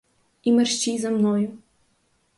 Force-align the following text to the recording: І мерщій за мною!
І 0.43 0.51
мерщій 0.51 0.97
за 0.97 1.09
мною! 1.09 1.57